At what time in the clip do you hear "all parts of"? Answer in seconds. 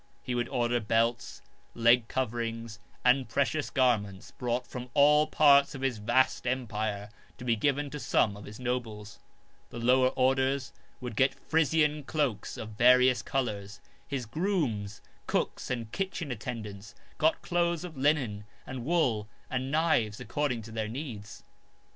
4.95-5.81